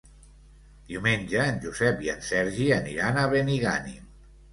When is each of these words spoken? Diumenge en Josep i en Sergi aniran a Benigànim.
Diumenge 0.91 1.43
en 1.49 1.59
Josep 1.65 2.01
i 2.05 2.09
en 2.13 2.23
Sergi 2.29 2.65
aniran 2.79 3.21
a 3.21 3.27
Benigànim. 3.35 4.09